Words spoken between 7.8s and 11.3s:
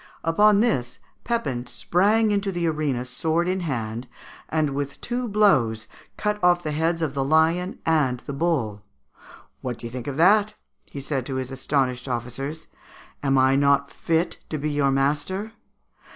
and the bull. "What do you think of that?" he said